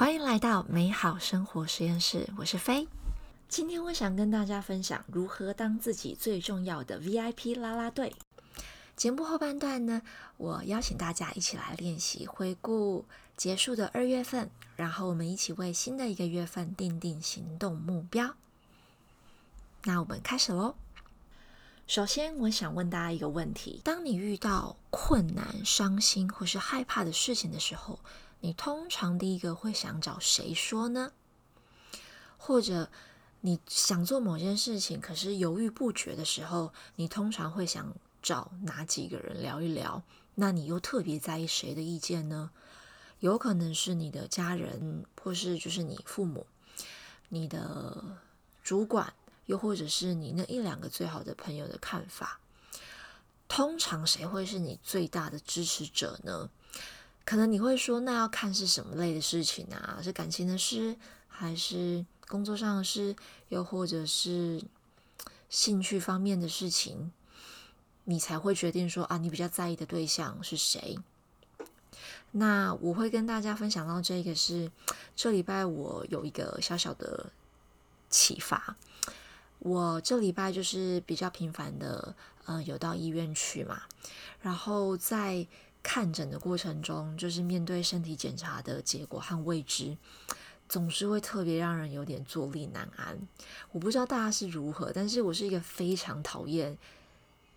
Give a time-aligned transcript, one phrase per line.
[0.00, 2.88] 欢迎来到美好生活实验室，我是飞。
[3.50, 8.14] 今天我想跟大家分享如何当自己最重要的 VIP 啦啦队。
[8.96, 10.00] 节目后半段呢，
[10.38, 13.04] 我邀请大家一起来练习回顾
[13.36, 18.34] 结束的二月份，然后我们一起为新的一个月份定定行动目标。
[19.84, 20.76] 那我们开始喽。
[21.86, 28.00] 首先，我想问大家一个问题：当你遇到困难、伤心或是害怕的事情的时候，
[28.40, 31.12] 你通常第一个会想找谁说呢？
[32.36, 32.90] 或者
[33.40, 40.02] 你想做某件事情，可是犹豫不决的时候，你通常会想找哪几个人聊一聊？
[40.34, 42.50] 那你又特别在意谁的意见呢？
[43.20, 46.46] 有可能是你的家人，或是就是你父母、
[47.28, 48.16] 你的
[48.62, 49.12] 主管。
[49.46, 52.38] 又或者是你那一两个最好的朋友的看法，
[53.48, 56.48] 通常谁会是你最大的支持者呢？
[57.24, 60.00] 可能你会说，那要看是什么类的事情啊？
[60.02, 60.96] 是感情的事，
[61.28, 63.14] 还是工作上的事，
[63.48, 64.62] 又或者是
[65.48, 67.12] 兴趣方面的事情，
[68.04, 70.98] 你才会决定说啊，你比较在意的对象是谁？
[72.32, 74.70] 那我会跟大家分享到这个是
[75.16, 77.32] 这礼拜我有一个小小的
[78.08, 78.76] 启发。
[79.58, 82.14] 我这礼拜就是比较频繁的，
[82.46, 83.82] 呃，有到医院去嘛。
[84.40, 85.46] 然后在
[85.82, 89.96] 看诊的过程中，就是面对身体检查的结果和未知，
[90.68, 93.18] 总是会特别让人有点坐立难安。
[93.72, 96.76] 我不知道大家是如何，但是我是一个非常讨厌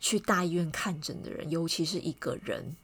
[0.00, 2.76] 去大医院看诊的人，尤其是一个人。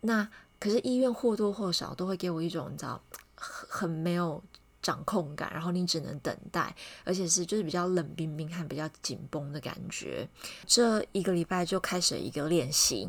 [0.00, 3.02] 那可是医院或多或少都会给我一种你知道
[3.36, 4.42] 很没有。
[4.82, 6.74] 掌控感，然后你只能等待，
[7.04, 10.28] 而且是就是比较冷冰冰和比较紧绷的感觉。
[10.66, 13.08] 这一个礼拜就开始一个练习，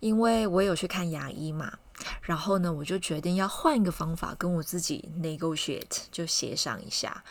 [0.00, 1.78] 因为我有去看牙医嘛，
[2.22, 7.24] 然后呢，我就决定要换一个方法跟我自己 negotiate，就协商一下。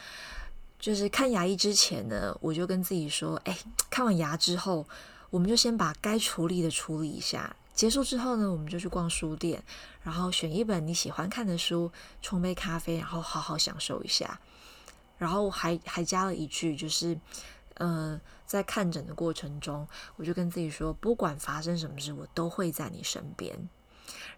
[0.79, 3.57] 就是看牙医之前呢，我就跟自己说，哎，
[3.89, 4.85] 看完牙之后，
[5.29, 7.55] 我们就先把该处理的处理一下。
[7.73, 9.63] 结束之后呢，我们就去逛书店，
[10.03, 11.91] 然后选一本你喜欢看的书，
[12.21, 14.39] 冲杯咖啡，然后好好享受一下。
[15.17, 17.17] 然后还还加了一句，就是，
[17.75, 23.69] 呃，在看诊的过程中，我就跟自己说，不管发生什么事，我都会在你身边。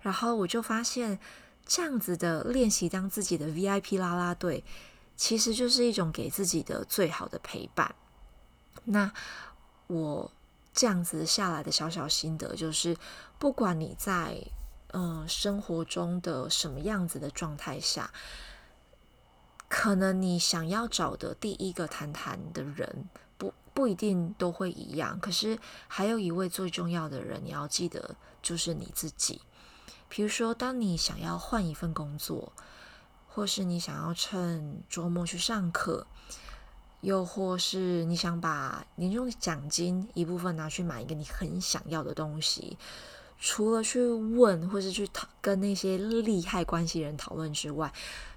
[0.02, 1.20] 然后我就发现，
[1.66, 4.64] 这样子的练习，当自己的 VIP 啦啦队，
[5.16, 7.96] 其实就是一种给自己的最好的陪伴。
[8.86, 9.12] 那
[9.88, 10.32] 我。
[10.78, 12.98] 这样子下来的小小心得就是，
[13.40, 14.46] 不管你在
[14.92, 18.12] 嗯生活中的什么样子的状态下，
[19.68, 25.20] 可能你想要找的第一个谈谈的人，不不一定都会一样。
[25.20, 29.42] 可是还有一位最重要的人，你要记得就是你自己。
[30.08, 32.54] 比如说，当你想要换一份工作，
[33.28, 36.08] 或是你想要趁周末去上课。
[37.02, 42.80] 又或是你想把年终奖金一部分拿去买一个你很想要的东西，
[43.38, 47.94] 除了去问或是去讨跟那些利害关系人讨论之外，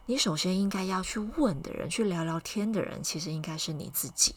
[0.08, 4.34] 你首先应该要去问的人，去聊聊天的人，其实应该是你自己。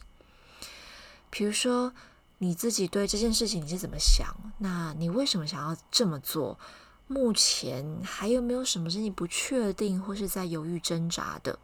[1.30, 1.94] 比如说
[2.36, 4.36] 你自己对这件事情你是怎么想？
[4.58, 6.58] 那你为什么想要这么做？
[7.06, 11.58] 目前还有没有什么是你不确定或是在犹豫挣扎的？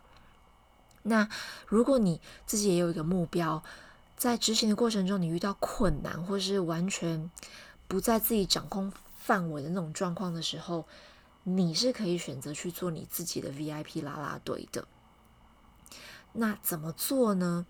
[1.03, 1.29] 那
[1.67, 3.63] 如果你自己也有一个目标，
[4.17, 7.31] 在执行的过程中，你遇到困难或是完全
[7.87, 10.87] 不在自己掌控范围的那种状况的时候，
[11.57, 14.87] 你是可以选择去做你自己的 VIP 啦啦队的。
[16.33, 17.67] 那怎么做呢？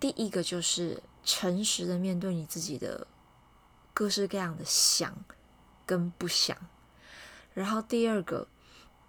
[0.00, 3.06] 第一个就是诚实的面对你自己的
[3.94, 5.24] 各式各样的想
[5.86, 6.56] 跟不想，
[7.54, 8.48] 然后第二个。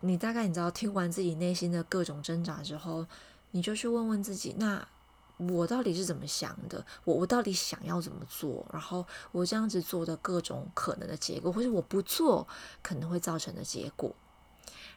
[0.02, 3.08] 你大概你知道，听完自己内心的各种挣扎之后，
[3.52, 4.88] 你就去问问自己：那
[5.38, 6.86] 我到底是怎么想的？
[7.04, 8.66] 我我到底想要怎么做？
[8.72, 12.48] 然后我这样子做的各种可能的结果，或者我不做
[12.82, 14.16] 可能会造成的结果。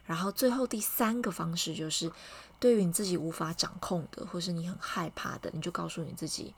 [0.05, 2.11] 然后最后第三个方式就是，
[2.59, 6.55] 对于你自己无法掌控的，或是你很害怕的，你就告诉你自己：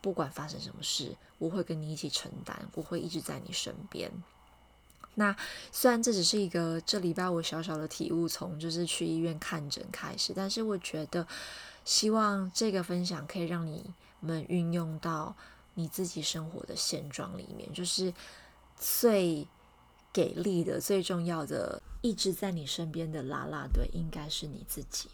[0.00, 4.10] 不管发生什么事，我会跟你一起承担，我会一直在你身边。
[5.16, 5.34] 那
[5.70, 11.26] 虽然这只是一个这礼拜我小小的体悟，从就是去医院看诊开始，但是我觉得
[11.84, 15.36] 希望这个分享可以让你们运用到
[15.74, 18.12] 你自己生活的现状里面，就是
[18.76, 19.46] 最
[20.12, 25.08] 给力的、最重要的，一直在你身边的啦啦队，应该是你自己。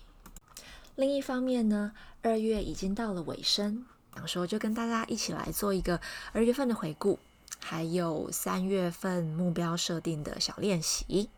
[0.97, 1.93] 另一方面呢，
[2.23, 6.00] 二月已经到了尾声，到时候就跟大家一起来做一个
[6.32, 7.19] 二月份的回顾。
[7.60, 11.30] 还有三月份目标设定的小练习，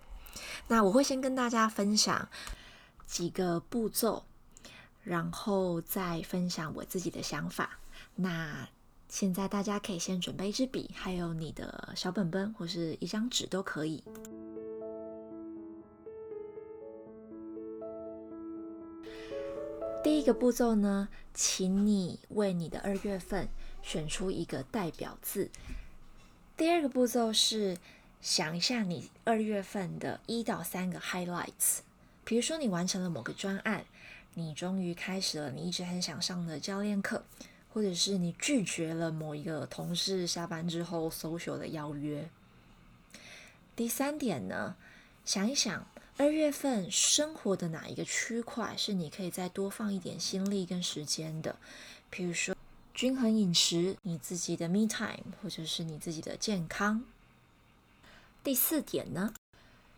[0.68, 2.28] 那我会先跟大家分享
[3.06, 4.24] 几个步骤，
[5.02, 7.78] 然后再分享我自己的想法。
[8.14, 8.68] 那
[9.08, 14.02] 现在大家可以先准备一支笔，还有你的小本本或是一张纸都可以。
[20.02, 23.48] 第一个步骤呢，请你为你的二月份
[23.82, 25.50] 选出一个代表字。
[26.62, 27.76] 第二个步骤是
[28.20, 31.80] 想一下你二月份的一到三个 highlights。
[32.24, 33.84] 比如说你完成了某个专案，
[34.34, 37.24] 你终于开始了你一直很想上的教练课，
[37.74, 42.30] 或者是你拒绝了某一个同事下班之后 social 的邀约。
[43.74, 44.76] 第三点呢，
[45.24, 45.84] 想一想。
[46.16, 51.56] 二月份生活的哪一个区块是你可以再多放一点心力跟时间的？
[52.08, 52.54] 比如说
[52.94, 57.02] 均衡饮食、你自己的 me time，或者是你自己的健康。
[58.44, 59.32] 第四点呢，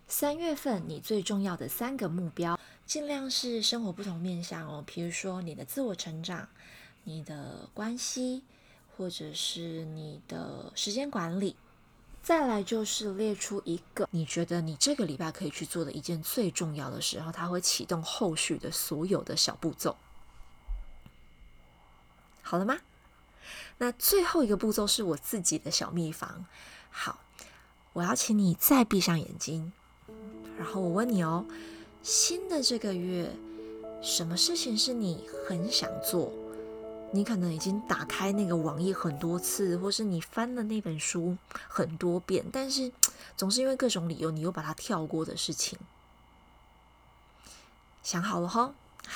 [0.06, 4.84] 三月份你最重要的三个目标，尽量是生活不同面向哦。
[4.86, 6.48] 比如说你的自我成长、
[7.04, 8.42] 你的关系，
[8.96, 11.56] 或者是你的时间管理。
[12.22, 19.94] 再来就是列出一个你觉得你这个礼拜可以去做的一件最重要的时候，它会启动后续的所有的小步骤。
[22.44, 22.76] 好了吗？
[23.78, 26.46] 那最后一个步骤是我自己的小秘方。
[26.90, 27.18] 好，
[27.94, 29.72] 我要请你再闭上眼睛，
[30.56, 31.44] 然后我问你哦，
[32.02, 33.34] 新的这个月，
[34.00, 36.32] 什么事情是你很想做？
[37.12, 41.36] 你可能已经打开那个网页很多次，或是你翻了那本书
[41.68, 42.92] 很多遍，但是
[43.36, 45.78] 总是因为各种理由，你又把它跳过的事情。
[48.02, 48.74] 想好了哈，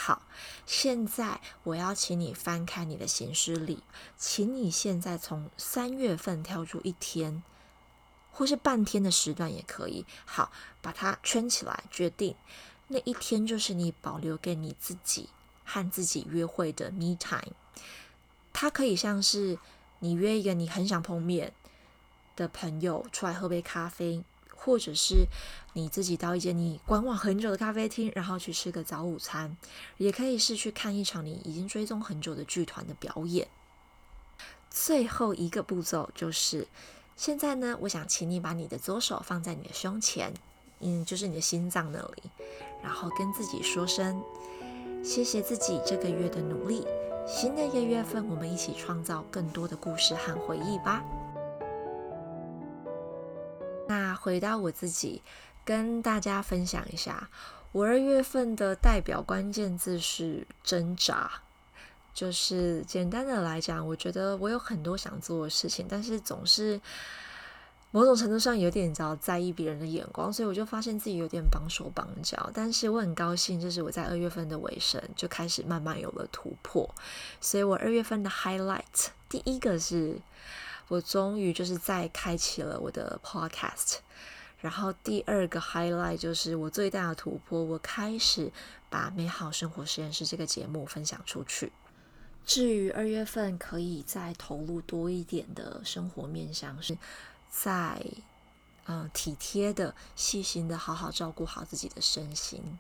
[0.08, 0.22] 好，
[0.64, 3.82] 现在我要请你翻开你的行事历，
[4.16, 7.42] 请你现在从三月份挑出一天，
[8.32, 10.50] 或是半天的时段也可以，好，
[10.80, 12.34] 把它圈起来，决定
[12.86, 15.28] 那一天就是你保留给你自己
[15.62, 17.52] 和自己约会的 me time。
[18.54, 19.58] 它可以像是
[19.98, 21.52] 你约一个你很想碰面
[22.34, 24.24] 的朋友出来喝杯咖啡，
[24.68, 25.26] 或者是
[25.72, 29.56] 你自己到一间你观望很久的咖啡厅，然后去吃个早午餐，
[29.96, 33.48] 也可以是去看一场你已经追踪很久的剧团的表演。
[34.68, 36.68] 最后一个步骤就是，
[37.16, 40.34] 现在呢，我想请你把你的左手放在你的胸前，
[40.80, 42.30] 嗯，就是你的心脏那里，
[42.82, 44.22] 然后跟自己说声
[45.02, 46.86] 谢谢自己这个月的努力。
[47.26, 51.02] 新的一个月份，我们一起创造更多的故事和回忆吧。
[54.28, 55.22] 回到我自己，
[55.64, 57.30] 跟大家分享一下，
[57.72, 61.30] 我二月份的代表关键字是挣扎。
[62.12, 66.78] 就是简单的来讲，我觉得我有很多想做的事情，但是总是。
[67.90, 72.50] 某种程度上有点，着，在意别人的眼光，所以我就发现自己有点绑手绑脚。
[72.52, 76.94] 但是我很高兴，就是我在二月份的尾声就开始慢慢有了突破。
[77.40, 80.20] 所以我二月份的 highlight 第一个是
[80.88, 83.98] 我终于就是再开启了我的 podcast，
[84.60, 88.50] 然后第二个 highlight 就是我最大的突破，我开始
[88.90, 91.72] 把美好生活实验室这个节目分享出去。
[92.44, 96.98] 至于二月份可以再投入多一点的生活面向是。
[97.50, 98.04] 在，
[98.84, 102.78] 嗯，体贴的、细心的，好好照顾好自己的身心。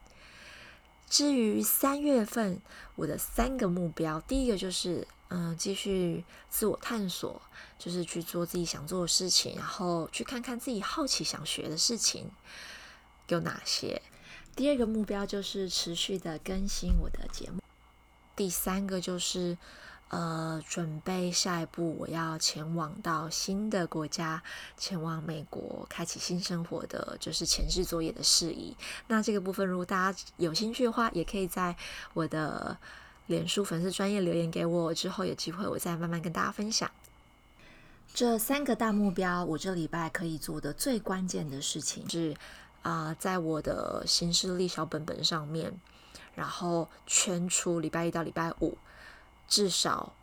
[1.08, 2.60] 至于三月份
[2.96, 7.40] 我的三个目标，第一个就是，嗯，继续自我探索，
[7.78, 12.30] 就是去做自己想做的事情，然后去看看自己好奇想学的事情
[13.28, 14.00] 有哪些。
[14.56, 17.62] 第二个目标就是持续的更新我的节目。
[18.34, 19.56] 第三个就是。
[20.10, 24.42] 呃，准备下一步，我要前往到新的国家，
[24.74, 28.74] 前往美国，开启新生活的就是前置作业的事宜。
[29.08, 31.76] 那这个部分，如果大家有兴趣的话，也可以在
[32.14, 32.74] 我的
[33.28, 36.90] 脸书粉丝专业留言给我，之后有机会我再慢慢跟大家分享。
[38.12, 42.34] 这三个大目标，我这礼拜可以做的最关键的事情是
[42.82, 45.78] 啊，在我的行事历小本本上面，
[46.34, 48.76] 然后圈出礼拜一到礼拜五。
[49.46, 50.14] 至少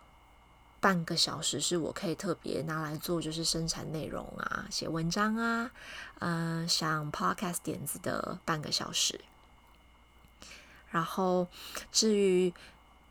[0.80, 5.72] 半个小时是我可以特别拿来做，就是生产内容啊、写文章啊，
[6.20, 9.20] 嗯，想 podcast 点子的半个小时。
[10.92, 11.48] 然后
[11.92, 12.54] 至于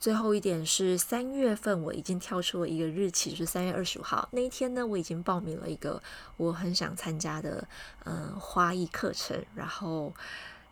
[0.05, 5.99] 最后一点是三月份，我已经跳出了一个日期，就是三月二十五号那一天呢，我已经报名了一个
[6.37, 7.67] 我很想参加的
[8.05, 10.13] 嗯花艺课程，然后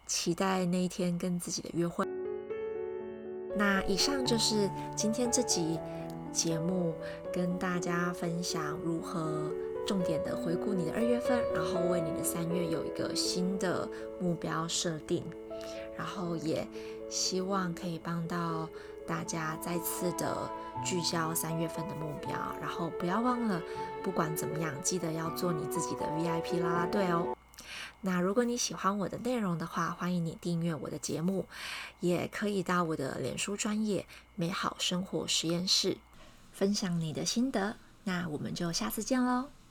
[0.06, 2.06] 期待那一天跟自己的约会。
[3.56, 5.80] 那以上就是今天这集
[6.30, 6.94] 节目
[7.32, 9.50] 跟大家分享如何
[9.86, 13.88] 重点的回顾你的二月份，然后为你的三月有一个新的
[14.20, 15.24] 目标设定，
[15.96, 16.68] 然后也
[17.08, 18.68] 希望可以帮到
[19.06, 20.50] 大家再次的
[20.84, 22.30] 聚焦三月份的目标，
[22.60, 23.60] 然后不要忘了，
[24.02, 27.36] 不管怎么样，记得要做你自己的 VIP 啦啦队哦。
[28.00, 31.46] 那如果你喜欢我的内容的话，欢迎你订阅我的节目，
[32.00, 34.04] 也可以到我的脸书专业
[34.34, 35.96] 美好生活实验室
[36.52, 37.76] 分享你的心得。
[38.04, 39.61] 那我们就下次见喽。